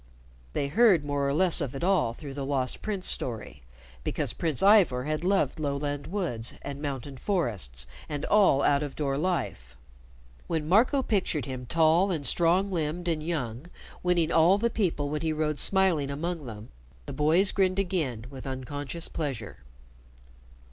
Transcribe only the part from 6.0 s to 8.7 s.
woods and mountain forests and all